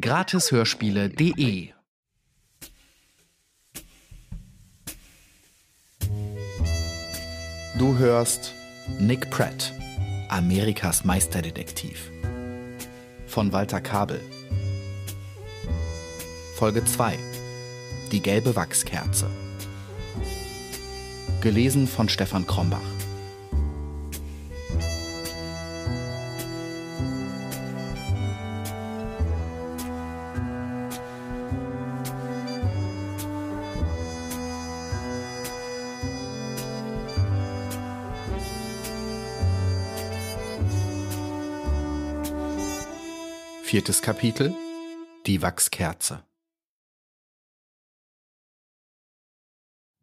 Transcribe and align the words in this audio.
Gratishörspiele.de 0.00 1.74
Du 7.78 7.98
hörst 7.98 8.54
Nick 8.98 9.30
Pratt, 9.30 9.74
Amerikas 10.30 11.04
Meisterdetektiv. 11.04 12.10
Von 13.26 13.52
Walter 13.52 13.82
Kabel. 13.82 14.20
Folge 16.56 16.82
2. 16.86 17.18
Die 18.12 18.22
gelbe 18.22 18.56
Wachskerze. 18.56 19.28
Gelesen 21.42 21.86
von 21.86 22.08
Stefan 22.08 22.46
Krombach. 22.46 22.80
Viertes 43.72 44.02
Kapitel 44.02 44.54
Die 45.24 45.40
Wachskerze 45.40 46.22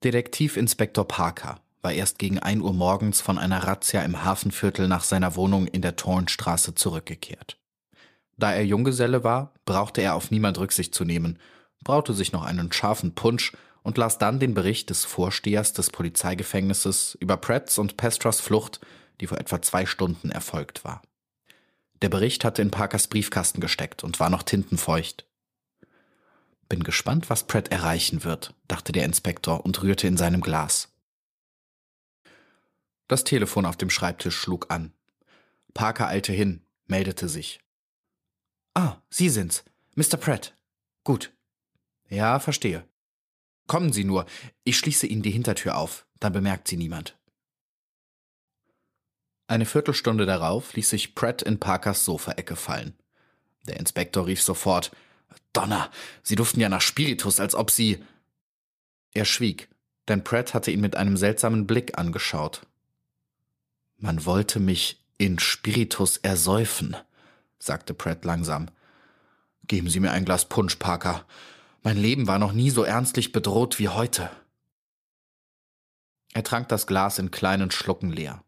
Detektivinspektor 0.04 1.08
Parker 1.08 1.62
war 1.84 1.92
erst 1.92 2.18
gegen 2.18 2.40
1 2.40 2.64
Uhr 2.64 2.74
morgens 2.74 3.22
von 3.22 3.38
einer 3.38 3.68
Razzia 3.68 4.02
im 4.02 4.24
Hafenviertel 4.24 4.88
nach 4.88 5.04
seiner 5.04 5.36
Wohnung 5.36 5.68
in 5.68 5.84
der 5.84 5.96
Tornstraße 5.96 6.74
zurückgekehrt. 6.74 7.60
Da 8.38 8.54
er 8.54 8.66
Junggeselle 8.66 9.24
war, 9.24 9.54
brauchte 9.66 10.02
er 10.02 10.16
auf 10.16 10.32
niemand 10.32 10.58
Rücksicht 10.58 10.96
zu 10.96 11.06
nehmen, 11.06 11.38
braute 11.84 12.16
sich 12.16 12.32
noch 12.32 12.46
einen 12.46 12.72
scharfen 12.72 13.14
Punsch 13.14 13.56
und 13.84 14.00
las 14.00 14.18
dann 14.18 14.40
den 14.40 14.56
Bericht 14.56 14.90
des 14.90 15.06
Vorstehers 15.06 15.74
des 15.74 15.92
Polizeigefängnisses 15.92 17.20
über 17.20 17.38
Pratts 17.38 17.78
und 17.78 17.98
Pestras 17.98 18.42
Flucht, 18.42 18.80
die 19.22 19.28
vor 19.28 19.38
etwa 19.38 19.62
zwei 19.62 19.86
Stunden 19.86 20.32
erfolgt 20.32 20.84
war. 20.84 21.04
Der 22.02 22.10
Bericht 22.10 22.46
hatte 22.46 22.62
in 22.62 22.72
Parkers 22.72 23.08
Briefkasten 23.08 23.60
gesteckt 23.60 24.04
und 24.04 24.20
war 24.20 24.30
noch 24.30 24.44
tintenfeucht. 24.44 25.26
Bin 26.70 26.84
gespannt, 26.84 27.30
was 27.30 27.48
Pratt 27.48 27.70
erreichen 27.70 28.24
wird, 28.24 28.54
dachte 28.68 28.92
der 28.92 29.06
Inspektor 29.06 29.66
und 29.66 29.82
rührte 29.82 30.08
in 30.08 30.18
seinem 30.18 30.42
Glas. 30.42 30.94
Das 33.08 33.24
Telefon 33.24 33.66
auf 33.66 33.76
dem 33.76 33.90
Schreibtisch 33.90 34.36
schlug 34.36 34.72
an. 34.72 34.94
Parker 35.74 36.08
eilte 36.08 36.32
hin, 36.32 36.62
meldete 36.86 37.28
sich. 37.28 37.60
Ah, 38.76 38.98
Sie 39.10 39.30
sind's. 39.30 39.64
Mr. 39.96 40.18
Pratt. 40.18 40.56
Gut. 41.04 41.34
Ja, 42.08 42.40
verstehe. 42.40 42.88
Kommen 43.68 43.92
Sie 43.92 44.04
nur. 44.04 44.26
Ich 44.64 44.78
schließe 44.78 45.08
Ihnen 45.08 45.22
die 45.22 45.32
Hintertür 45.32 45.76
auf. 45.76 46.06
Dann 46.20 46.34
bemerkt 46.34 46.68
Sie 46.68 46.78
niemand. 46.78 47.19
Eine 49.50 49.66
Viertelstunde 49.66 50.28
darauf 50.28 50.74
ließ 50.74 50.92
sich 50.92 51.16
Pratt 51.16 51.42
in 51.42 51.60
Parkers 51.60 52.06
Sofaecke 52.06 52.56
fallen. 52.56 52.94
Der 53.68 53.78
Inspektor 53.78 54.28
rief 54.28 54.44
sofort 54.44 54.92
Donner, 55.54 55.90
Sie 56.22 56.36
duften 56.36 56.60
ja 56.60 56.70
nach 56.70 56.82
Spiritus, 56.82 57.40
als 57.40 57.56
ob 57.56 57.72
Sie. 57.72 57.98
Er 59.12 59.26
schwieg, 59.26 59.68
denn 60.08 60.24
Pratt 60.24 60.54
hatte 60.54 60.70
ihn 60.70 60.82
mit 60.82 60.96
einem 60.96 61.18
seltsamen 61.18 61.66
Blick 61.66 61.98
angeschaut. 61.98 62.62
Man 63.98 64.24
wollte 64.24 64.60
mich 64.60 65.04
in 65.18 65.40
Spiritus 65.40 66.18
ersäufen, 66.18 66.96
sagte 67.58 67.96
Pratt 67.96 68.26
langsam. 68.26 68.70
Geben 69.66 69.90
Sie 69.90 70.00
mir 70.00 70.12
ein 70.12 70.26
Glas 70.26 70.46
Punsch, 70.46 70.76
Parker. 70.76 71.26
Mein 71.82 71.98
Leben 71.98 72.28
war 72.28 72.38
noch 72.38 72.54
nie 72.54 72.70
so 72.70 72.84
ernstlich 72.84 73.32
bedroht 73.32 73.80
wie 73.80 73.90
heute. 73.90 74.30
Er 76.34 76.44
trank 76.44 76.70
das 76.70 76.86
Glas 76.86 77.18
in 77.18 77.32
kleinen 77.32 77.72
Schlucken 77.72 78.12
leer. 78.12 78.44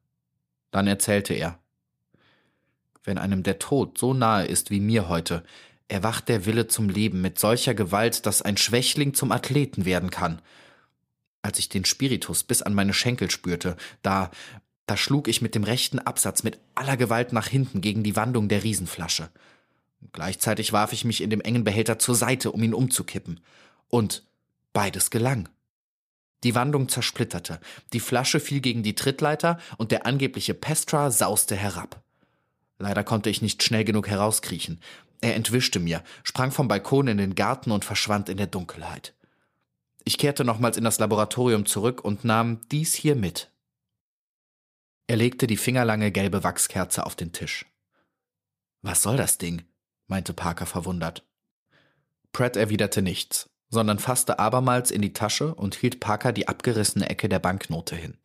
Dann 0.71 0.87
erzählte 0.87 1.33
er. 1.33 1.59
Wenn 3.03 3.17
einem 3.17 3.43
der 3.43 3.59
Tod 3.59 3.97
so 3.97 4.13
nahe 4.13 4.45
ist 4.45 4.71
wie 4.71 4.79
mir 4.79 5.09
heute, 5.09 5.43
erwacht 5.87 6.29
der 6.29 6.45
Wille 6.45 6.67
zum 6.67 6.89
Leben 6.89 7.21
mit 7.21 7.37
solcher 7.37 7.73
Gewalt, 7.73 8.25
dass 8.25 8.41
ein 8.41 8.57
Schwächling 8.57 9.13
zum 9.13 9.31
Athleten 9.31 9.85
werden 9.85 10.09
kann. 10.09 10.41
Als 11.41 11.59
ich 11.59 11.69
den 11.69 11.85
Spiritus 11.85 12.43
bis 12.43 12.61
an 12.61 12.73
meine 12.73 12.93
Schenkel 12.93 13.29
spürte, 13.29 13.75
da, 14.01 14.31
da 14.85 14.95
schlug 14.95 15.27
ich 15.27 15.41
mit 15.41 15.55
dem 15.55 15.63
rechten 15.63 15.99
Absatz 15.99 16.43
mit 16.43 16.59
aller 16.75 16.95
Gewalt 16.95 17.33
nach 17.33 17.47
hinten 17.47 17.81
gegen 17.81 18.03
die 18.03 18.15
Wandung 18.15 18.47
der 18.47 18.63
Riesenflasche. 18.63 19.29
Gleichzeitig 20.13 20.71
warf 20.73 20.93
ich 20.93 21.05
mich 21.05 21.21
in 21.21 21.29
dem 21.29 21.41
engen 21.41 21.63
Behälter 21.63 21.99
zur 21.99 22.15
Seite, 22.15 22.51
um 22.51 22.63
ihn 22.63 22.73
umzukippen. 22.73 23.39
Und 23.87 24.23
beides 24.73 25.09
gelang. 25.11 25.49
Die 26.43 26.55
Wandung 26.55 26.89
zersplitterte, 26.89 27.59
die 27.93 27.99
Flasche 27.99 28.39
fiel 28.39 28.61
gegen 28.61 28.81
die 28.81 28.95
Trittleiter 28.95 29.59
und 29.77 29.91
der 29.91 30.05
angebliche 30.05 30.53
Pestra 30.53 31.11
sauste 31.11 31.55
herab. 31.55 32.01
Leider 32.79 33.03
konnte 33.03 33.29
ich 33.29 33.43
nicht 33.43 33.61
schnell 33.61 33.83
genug 33.83 34.07
herauskriechen. 34.07 34.81
Er 35.21 35.35
entwischte 35.35 35.79
mir, 35.79 36.03
sprang 36.23 36.51
vom 36.51 36.67
Balkon 36.67 37.07
in 37.07 37.17
den 37.17 37.35
Garten 37.35 37.69
und 37.69 37.85
verschwand 37.85 38.27
in 38.27 38.37
der 38.37 38.47
Dunkelheit. 38.47 39.13
Ich 40.03 40.17
kehrte 40.17 40.43
nochmals 40.43 40.77
in 40.77 40.83
das 40.83 40.97
Laboratorium 40.97 41.67
zurück 41.67 42.03
und 42.03 42.25
nahm 42.25 42.59
dies 42.71 42.95
hier 42.95 43.15
mit. 43.15 43.51
Er 45.05 45.17
legte 45.17 45.45
die 45.45 45.57
fingerlange 45.57 46.11
gelbe 46.11 46.43
Wachskerze 46.43 47.05
auf 47.05 47.15
den 47.15 47.33
Tisch. 47.33 47.67
Was 48.81 49.03
soll 49.03 49.17
das 49.17 49.37
Ding? 49.37 49.61
meinte 50.07 50.33
Parker 50.33 50.65
verwundert. 50.65 51.23
Pratt 52.31 52.55
erwiderte 52.55 53.03
nichts 53.03 53.50
sondern 53.71 53.97
fasste 53.97 54.37
abermals 54.37 54.91
in 54.91 55.01
die 55.01 55.13
Tasche 55.13 55.55
und 55.55 55.75
hielt 55.75 55.99
Parker 55.99 56.33
die 56.33 56.47
abgerissene 56.47 57.09
Ecke 57.09 57.29
der 57.29 57.39
Banknote 57.39 57.95
hin. 57.95 58.17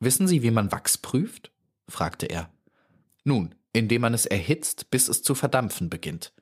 Wissen 0.00 0.26
Sie, 0.26 0.42
wie 0.42 0.50
man 0.50 0.72
Wachs 0.72 0.98
prüft? 0.98 1.52
fragte 1.88 2.26
er. 2.26 2.50
Nun, 3.22 3.54
indem 3.72 4.02
man 4.02 4.14
es 4.14 4.26
erhitzt, 4.26 4.90
bis 4.90 5.08
es 5.08 5.22
zu 5.22 5.34
verdampfen 5.34 5.90
beginnt. 5.90 6.32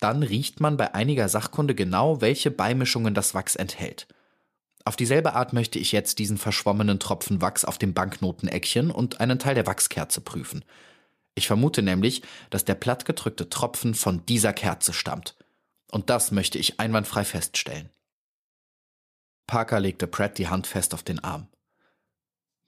Dann 0.00 0.22
riecht 0.22 0.60
man 0.60 0.76
bei 0.76 0.94
einiger 0.94 1.28
Sachkunde 1.28 1.74
genau, 1.74 2.20
welche 2.20 2.50
Beimischungen 2.50 3.14
das 3.14 3.34
Wachs 3.34 3.56
enthält. 3.56 4.08
Auf 4.84 4.96
dieselbe 4.96 5.34
Art 5.34 5.52
möchte 5.52 5.78
ich 5.78 5.92
jetzt 5.92 6.18
diesen 6.18 6.38
verschwommenen 6.38 6.98
Tropfen 6.98 7.40
Wachs 7.40 7.64
auf 7.64 7.78
dem 7.78 7.92
Banknoteneckchen 7.92 8.90
und 8.90 9.20
einen 9.20 9.38
Teil 9.38 9.54
der 9.54 9.66
Wachskerze 9.66 10.20
prüfen. 10.20 10.64
Ich 11.34 11.46
vermute 11.46 11.82
nämlich, 11.82 12.22
dass 12.50 12.64
der 12.64 12.74
plattgedrückte 12.74 13.50
Tropfen 13.50 13.94
von 13.94 14.24
dieser 14.26 14.52
Kerze 14.52 14.92
stammt. 14.92 15.35
Und 15.90 16.10
das 16.10 16.30
möchte 16.30 16.58
ich 16.58 16.80
einwandfrei 16.80 17.24
feststellen. 17.24 17.90
Parker 19.46 19.78
legte 19.80 20.06
Pratt 20.06 20.38
die 20.38 20.48
Hand 20.48 20.66
fest 20.66 20.94
auf 20.94 21.02
den 21.02 21.20
Arm. 21.20 21.48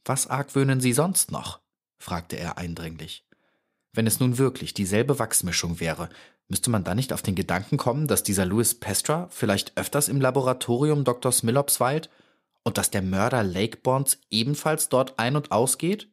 Was 0.04 0.26
argwöhnen 0.26 0.80
Sie 0.80 0.92
sonst 0.92 1.30
noch? 1.32 1.60
fragte 1.98 2.36
er 2.36 2.56
eindringlich. 2.56 3.24
Wenn 3.92 4.06
es 4.06 4.20
nun 4.20 4.38
wirklich 4.38 4.74
dieselbe 4.74 5.18
Wachsmischung 5.18 5.80
wäre, 5.80 6.08
müsste 6.48 6.70
man 6.70 6.84
dann 6.84 6.96
nicht 6.96 7.12
auf 7.12 7.22
den 7.22 7.34
Gedanken 7.34 7.76
kommen, 7.76 8.06
dass 8.06 8.22
dieser 8.22 8.46
Louis 8.46 8.74
Pestra 8.78 9.28
vielleicht 9.30 9.76
öfters 9.76 10.08
im 10.08 10.20
Laboratorium 10.20 11.04
Dr. 11.04 11.32
Smilops 11.32 11.80
weilt 11.80 12.08
und 12.62 12.78
dass 12.78 12.90
der 12.90 13.02
Mörder 13.02 13.42
Lakeborns 13.42 14.18
ebenfalls 14.30 14.88
dort 14.88 15.18
ein- 15.18 15.36
und 15.36 15.52
ausgeht? 15.52 16.08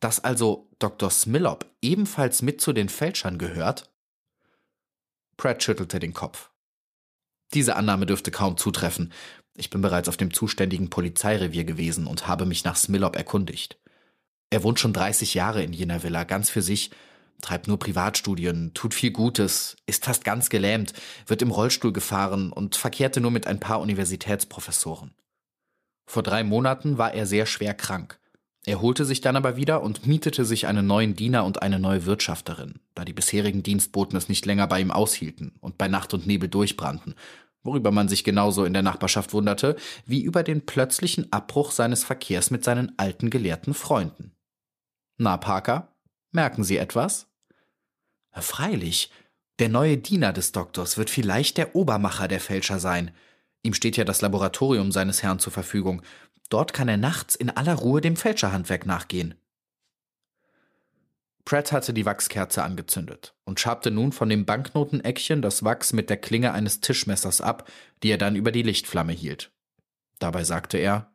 Dass 0.00 0.22
also 0.22 0.68
Dr. 0.78 1.10
Smilop 1.10 1.66
ebenfalls 1.82 2.42
mit 2.42 2.60
zu 2.60 2.72
den 2.72 2.88
Fälschern 2.88 3.38
gehört? 3.38 3.90
Pratt 5.36 5.62
schüttelte 5.62 5.98
den 5.98 6.14
Kopf. 6.14 6.50
Diese 7.54 7.76
Annahme 7.76 8.06
dürfte 8.06 8.30
kaum 8.30 8.56
zutreffen. 8.56 9.12
Ich 9.54 9.70
bin 9.70 9.80
bereits 9.80 10.08
auf 10.08 10.16
dem 10.16 10.32
zuständigen 10.32 10.90
Polizeirevier 10.90 11.64
gewesen 11.64 12.06
und 12.06 12.26
habe 12.26 12.46
mich 12.46 12.64
nach 12.64 12.76
Smillop 12.76 13.16
erkundigt. 13.16 13.78
Er 14.50 14.62
wohnt 14.62 14.80
schon 14.80 14.92
30 14.92 15.34
Jahre 15.34 15.62
in 15.62 15.72
jener 15.72 16.02
Villa, 16.02 16.24
ganz 16.24 16.50
für 16.50 16.62
sich, 16.62 16.90
treibt 17.40 17.68
nur 17.68 17.78
Privatstudien, 17.78 18.72
tut 18.74 18.94
viel 18.94 19.10
Gutes, 19.10 19.76
ist 19.86 20.04
fast 20.04 20.24
ganz 20.24 20.48
gelähmt, 20.48 20.92
wird 21.26 21.42
im 21.42 21.50
Rollstuhl 21.50 21.92
gefahren 21.92 22.52
und 22.52 22.76
verkehrte 22.76 23.20
nur 23.20 23.30
mit 23.30 23.46
ein 23.46 23.60
paar 23.60 23.80
Universitätsprofessoren. 23.80 25.14
Vor 26.06 26.22
drei 26.22 26.44
Monaten 26.44 26.98
war 26.98 27.12
er 27.12 27.26
sehr 27.26 27.46
schwer 27.46 27.74
krank. 27.74 28.18
Er 28.68 28.82
holte 28.82 29.04
sich 29.04 29.20
dann 29.20 29.36
aber 29.36 29.56
wieder 29.56 29.80
und 29.80 30.08
mietete 30.08 30.44
sich 30.44 30.66
einen 30.66 30.88
neuen 30.88 31.14
Diener 31.14 31.44
und 31.44 31.62
eine 31.62 31.78
neue 31.78 32.04
Wirtschafterin, 32.04 32.80
da 32.96 33.04
die 33.04 33.12
bisherigen 33.12 33.62
Dienstboten 33.62 34.16
es 34.16 34.28
nicht 34.28 34.44
länger 34.44 34.66
bei 34.66 34.80
ihm 34.80 34.90
aushielten 34.90 35.54
und 35.60 35.78
bei 35.78 35.86
Nacht 35.86 36.12
und 36.14 36.26
Nebel 36.26 36.48
durchbrannten, 36.48 37.14
worüber 37.62 37.92
man 37.92 38.08
sich 38.08 38.24
genauso 38.24 38.64
in 38.64 38.72
der 38.72 38.82
Nachbarschaft 38.82 39.32
wunderte, 39.32 39.76
wie 40.04 40.20
über 40.20 40.42
den 40.42 40.66
plötzlichen 40.66 41.32
Abbruch 41.32 41.70
seines 41.70 42.02
Verkehrs 42.02 42.50
mit 42.50 42.64
seinen 42.64 42.92
alten 42.98 43.30
gelehrten 43.30 43.72
Freunden. 43.72 44.32
Na, 45.16 45.36
Parker, 45.36 45.94
merken 46.32 46.64
Sie 46.64 46.76
etwas? 46.76 47.28
Freilich, 48.32 49.12
der 49.60 49.68
neue 49.68 49.96
Diener 49.96 50.32
des 50.32 50.50
Doktors 50.50 50.98
wird 50.98 51.08
vielleicht 51.08 51.56
der 51.56 51.76
Obermacher 51.76 52.26
der 52.26 52.40
Fälscher 52.40 52.80
sein. 52.80 53.12
Ihm 53.62 53.74
steht 53.74 53.96
ja 53.96 54.04
das 54.04 54.22
Laboratorium 54.22 54.90
seines 54.90 55.22
Herrn 55.22 55.38
zur 55.38 55.52
Verfügung, 55.52 56.02
Dort 56.48 56.72
kann 56.72 56.88
er 56.88 56.96
nachts 56.96 57.34
in 57.34 57.50
aller 57.50 57.74
Ruhe 57.74 58.00
dem 58.00 58.16
Fälscherhandwerk 58.16 58.86
nachgehen. 58.86 59.34
Pratt 61.44 61.70
hatte 61.70 61.94
die 61.94 62.04
Wachskerze 62.04 62.64
angezündet 62.64 63.34
und 63.44 63.60
schabte 63.60 63.92
nun 63.92 64.10
von 64.10 64.28
dem 64.28 64.44
Banknoteneckchen 64.46 65.42
das 65.42 65.62
Wachs 65.62 65.92
mit 65.92 66.10
der 66.10 66.16
Klinge 66.16 66.52
eines 66.52 66.80
Tischmessers 66.80 67.40
ab, 67.40 67.70
die 68.02 68.10
er 68.10 68.18
dann 68.18 68.34
über 68.34 68.50
die 68.50 68.62
Lichtflamme 68.62 69.12
hielt. 69.12 69.52
Dabei 70.18 70.42
sagte 70.42 70.78
er 70.78 71.12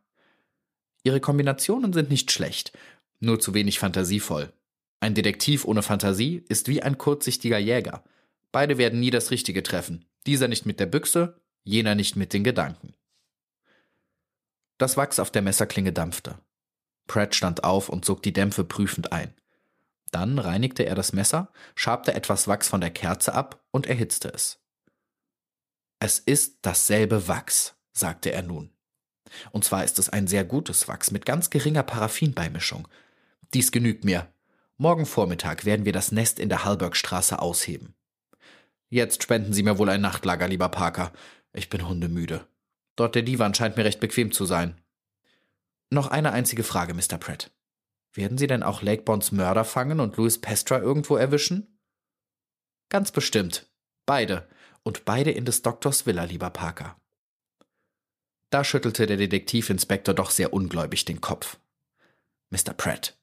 Ihre 1.04 1.20
Kombinationen 1.20 1.92
sind 1.92 2.10
nicht 2.10 2.32
schlecht, 2.32 2.72
nur 3.20 3.40
zu 3.40 3.54
wenig 3.54 3.80
fantasievoll. 3.80 4.54
Ein 5.02 5.16
Detektiv 5.16 5.66
ohne 5.66 5.82
Fantasie 5.82 6.46
ist 6.48 6.68
wie 6.68 6.82
ein 6.82 6.98
kurzsichtiger 6.98 7.58
Jäger. 7.58 8.04
Beide 8.52 8.78
werden 8.78 9.00
nie 9.00 9.10
das 9.10 9.32
Richtige 9.32 9.64
treffen. 9.64 10.06
Dieser 10.28 10.48
nicht 10.48 10.66
mit 10.66 10.80
der 10.80 10.86
Büchse, 10.86 11.42
jener 11.64 11.96
nicht 11.96 12.16
mit 12.16 12.34
den 12.34 12.44
Gedanken. 12.44 12.94
Das 14.82 14.98
Wachs 14.98 15.20
auf 15.20 15.30
der 15.30 15.44
Messerklinge 15.44 15.94
dampfte. 15.94 16.40
Pratt 17.06 17.36
stand 17.36 17.64
auf 17.64 17.88
und 17.88 18.04
zog 18.04 18.24
die 18.24 18.34
Dämpfe 18.34 18.64
prüfend 18.64 19.12
ein. 19.12 19.32
Dann 20.10 20.40
reinigte 20.40 20.88
er 20.88 20.96
das 20.96 21.14
Messer, 21.14 21.54
schabte 21.76 22.16
etwas 22.16 22.48
Wachs 22.48 22.68
von 22.68 22.82
der 22.82 22.90
Kerze 22.90 23.36
ab 23.36 23.64
und 23.70 23.86
erhitzte 23.86 24.30
es. 24.34 24.58
Es 26.00 26.18
ist 26.18 26.58
dasselbe 26.64 27.28
Wachs, 27.28 27.76
sagte 27.94 28.32
er 28.32 28.42
nun. 28.42 28.72
Und 29.52 29.66
zwar 29.66 29.84
ist 29.84 30.00
es 30.00 30.10
ein 30.10 30.26
sehr 30.26 30.46
gutes 30.46 30.88
Wachs 30.88 31.12
mit 31.12 31.28
ganz 31.28 31.52
geringer 31.52 31.84
Paraffinbeimischung. 31.84 32.88
Dies 33.54 33.72
genügt 33.72 34.04
mir. 34.04 34.34
Morgen 34.78 35.06
Vormittag 35.06 35.64
werden 35.64 35.86
wir 35.86 35.94
das 35.94 36.12
Nest 36.12 36.40
in 36.40 36.50
der 36.50 36.66
Hallbergstraße 36.66 37.38
ausheben. 37.38 37.94
Jetzt 38.90 39.22
spenden 39.22 39.54
Sie 39.54 39.62
mir 39.62 39.78
wohl 39.78 39.90
ein 39.90 40.02
Nachtlager, 40.02 40.48
lieber 40.48 40.70
Parker. 40.70 41.14
Ich 41.54 41.70
bin 41.70 41.88
hundemüde. 41.88 42.48
Dort 42.96 43.16
der 43.16 43.24
Divan 43.24 43.54
scheint 43.54 43.78
mir 43.78 43.86
recht 43.86 44.00
bequem 44.00 44.32
zu 44.32 44.46
sein. 44.46 44.82
Noch 45.90 46.08
eine 46.08 46.32
einzige 46.32 46.64
Frage, 46.64 46.94
Mr. 46.94 47.18
Pratt. 47.18 47.52
Werden 48.14 48.38
Sie 48.38 48.48
denn 48.48 48.64
auch 48.64 48.82
Lakebonds 48.82 49.32
Mörder 49.32 49.66
fangen 49.66 50.00
und 50.00 50.18
Louis 50.18 50.40
Pestra 50.40 50.80
irgendwo 50.80 51.16
erwischen? 51.16 51.80
Ganz 52.90 53.12
bestimmt. 53.12 53.70
Beide. 54.06 54.48
Und 54.84 55.06
beide 55.06 55.32
in 55.32 55.46
des 55.46 55.62
Doktors 55.62 56.06
Villa, 56.06 56.24
lieber 56.24 56.50
Parker. 56.50 56.98
Da 58.50 58.64
schüttelte 58.64 59.08
der 59.08 59.18
Detektivinspektor 59.18 60.14
doch 60.14 60.30
sehr 60.30 60.54
ungläubig 60.54 61.06
den 61.06 61.22
Kopf. 61.22 61.58
Mr. 62.50 62.74
Pratt, 62.76 63.18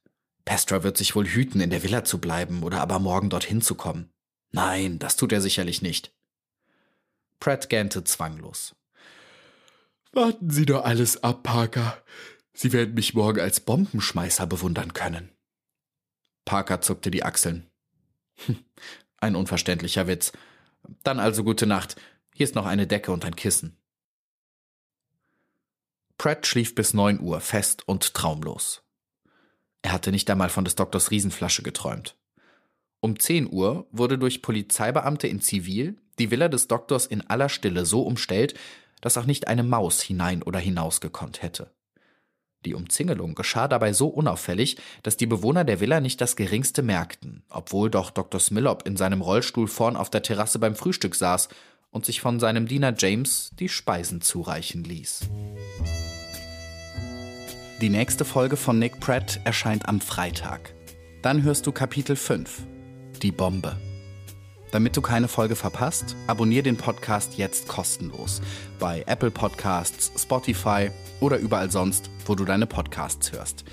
Pestra 0.47 0.83
wird 0.83 0.97
sich 0.97 1.15
wohl 1.15 1.27
hüten, 1.27 1.61
in 1.61 1.69
der 1.69 1.83
Villa 1.83 2.05
zu 2.05 2.19
bleiben 2.19 2.63
oder 2.63 2.81
aber 2.81 2.99
morgen 2.99 3.29
dorthin 3.29 3.61
zu 3.61 3.75
kommen. 3.75 4.11
Nein, 4.51 4.99
das 4.99 5.17
tut 5.17 5.33
er 5.33 5.43
sicherlich 5.43 5.83
nicht. 5.83 6.15
Pratt 7.39 7.69
gähnte 7.69 8.05
zwanglos. 8.05 8.75
Warten 10.13 10.51
Sie 10.51 10.67
doch 10.67 10.85
alles 10.85 11.23
ab, 11.23 11.43
Parker. 11.43 12.03
Sie 12.53 12.73
werden 12.73 12.95
mich 12.95 13.15
morgen 13.15 13.41
als 13.41 13.61
Bombenschmeißer 13.61 14.47
bewundern 14.47 14.93
können. 14.93 15.31
Parker 16.45 16.81
zuckte 16.81 17.11
die 17.11 17.23
Achseln. 17.25 17.71
Ein 19.19 19.37
unverständlicher 19.37 20.07
Witz. 20.07 20.33
Dann 21.03 21.21
also 21.21 21.45
gute 21.45 21.67
Nacht. 21.67 21.97
Hier 22.35 22.45
ist 22.45 22.55
noch 22.55 22.67
eine 22.67 22.87
Decke 22.87 23.13
und 23.13 23.25
ein 23.25 23.37
Kissen. 23.37 23.77
Pratt 26.17 26.47
schlief 26.47 26.75
bis 26.75 26.95
neun 26.95 27.21
Uhr 27.21 27.41
fest 27.41 27.87
und 27.87 28.15
traumlos. 28.15 28.83
Er 29.83 29.93
hatte 29.93 30.11
nicht 30.11 30.29
einmal 30.31 30.49
von 30.49 30.65
des 30.65 30.75
Doktors 30.75 31.11
Riesenflasche 31.11 31.63
geträumt. 31.63 32.17
Um 33.01 33.21
zehn 33.21 33.49
Uhr 33.53 33.87
wurde 33.93 34.19
durch 34.19 34.43
Polizeibeamte 34.43 35.29
in 35.29 35.41
Zivil 35.41 35.97
die 36.19 36.33
Villa 36.33 36.49
des 36.49 36.67
Doktors 36.67 37.07
in 37.07 37.21
aller 37.29 37.49
Stille 37.49 37.87
so 37.87 38.03
umstellt, 38.03 38.55
dass 39.01 39.19
auch 39.19 39.27
nicht 39.27 39.49
eine 39.49 39.63
Maus 39.63 40.01
hinein 40.01 40.43
oder 40.43 40.59
hinaus 40.59 41.01
gekonnt 41.01 41.43
hätte. 41.43 41.71
Die 42.65 42.75
Umzingelung 42.75 43.35
geschah 43.35 43.69
dabei 43.69 43.93
so 43.93 44.09
unauffällig, 44.09 44.79
dass 45.03 45.17
die 45.17 45.27
Bewohner 45.27 45.65
der 45.65 45.81
Villa 45.81 46.01
nicht 46.01 46.21
das 46.21 46.35
geringste 46.35 46.83
merkten, 46.83 47.45
obwohl 47.49 47.89
doch 47.89 48.11
Dr. 48.11 48.41
Smillop 48.41 48.87
in 48.87 48.97
seinem 48.97 49.21
Rollstuhl 49.21 49.69
vorn 49.69 49.97
auf 49.97 50.11
der 50.11 50.23
Terrasse 50.23 50.59
beim 50.59 50.75
Frühstück 50.75 51.15
saß 51.15 51.49
und 51.91 52.05
sich 52.05 52.21
von 52.21 52.41
seinem 52.41 52.67
Diener 52.67 52.95
James 52.97 53.53
die 53.59 53.69
Speisen 53.69 54.21
zureichen 54.21 54.85
ließ. 54.85 55.29
Die 57.81 57.91
nächste 57.91 58.25
Folge 58.25 58.57
von 58.57 58.81
Nick 58.81 58.99
Pratt 58.99 59.41
erscheint 59.45 59.89
am 59.89 60.01
Freitag. 60.01 60.75
Dann 61.23 61.45
hörst 61.45 61.67
du 61.67 61.73
Kapitel 61.73 62.17
5, 62.17 62.67
Die 63.23 63.31
Bombe. 63.31 63.77
Damit 64.71 64.97
du 64.97 65.01
keine 65.01 65.29
Folge 65.29 65.57
verpasst, 65.57 66.15
abonniere 66.27 66.65
den 66.65 66.77
Podcast 66.77 67.39
jetzt 67.39 67.69
kostenlos 67.69 68.43
bei 68.79 69.03
Apple 69.07 69.31
Podcasts, 69.31 70.13
Spotify 70.21 70.91
oder 71.21 71.39
überall 71.39 71.71
sonst, 71.71 72.11
wo 72.27 72.35
du 72.35 72.45
deine 72.45 72.67
Podcasts 72.67 73.33
hörst. 73.33 73.65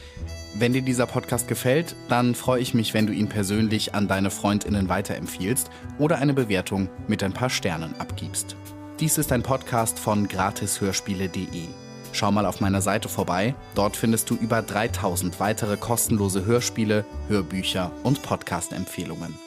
Wenn 0.58 0.72
dir 0.72 0.82
dieser 0.82 1.06
Podcast 1.06 1.50
gefällt, 1.50 1.98
dann 2.08 2.34
freue 2.34 2.62
ich 2.62 2.74
mich, 2.74 2.94
wenn 2.94 3.08
du 3.08 3.14
ihn 3.14 3.28
persönlich 3.28 3.94
an 3.94 4.08
deine 4.08 4.32
Freundinnen 4.32 4.88
weiterempfiehlst 4.88 5.70
oder 6.00 6.18
eine 6.20 6.34
Bewertung 6.34 6.88
mit 7.08 7.24
ein 7.24 7.34
paar 7.34 7.50
Sternen 7.50 7.94
abgibst. 8.00 8.56
Dies 9.02 9.18
ist 9.18 9.34
ein 9.34 9.44
Podcast 9.44 10.00
von 10.00 10.30
gratishörspiele.de. 10.30 11.68
Schau 12.14 12.32
mal 12.32 12.46
auf 12.46 12.62
meiner 12.62 12.82
Seite 12.82 13.10
vorbei, 13.10 13.54
dort 13.76 13.98
findest 13.98 14.30
du 14.30 14.36
über 14.36 14.62
3000 14.62 15.42
weitere 15.42 15.76
kostenlose 15.76 16.46
Hörspiele, 16.46 17.04
Hörbücher 17.28 17.92
und 18.04 18.24
Podcast-Empfehlungen. 18.24 19.45